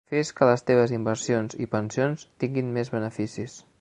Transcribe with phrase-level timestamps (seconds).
[0.11, 3.61] Fes que les teves inversions i pensions tinguin més beneficis.